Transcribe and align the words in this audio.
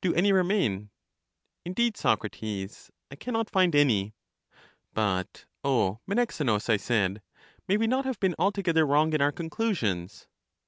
Do 0.00 0.14
any 0.14 0.30
re 0.32 0.44
main? 0.44 0.90
Indeed, 1.64 1.96
Socrates, 1.96 2.92
I 3.10 3.16
can 3.16 3.32
not 3.32 3.50
find 3.50 3.74
any. 3.74 4.14
But, 4.92 5.46
O 5.64 5.98
Menexenus! 6.06 6.68
1 6.68 6.78
said, 6.78 7.20
may 7.66 7.76
we 7.76 7.88
not 7.88 8.04
have 8.04 8.20
been 8.20 8.36
altogether 8.38 8.86
wrong 8.86 9.12
in 9.14 9.20
our 9.20 9.32
conclusions? 9.32 10.28